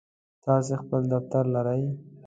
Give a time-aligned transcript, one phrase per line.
[0.43, 1.83] تاسی خپل دفتر لرئ؟